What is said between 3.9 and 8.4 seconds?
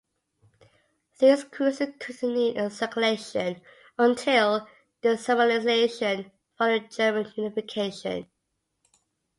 until decimalization, following German unification.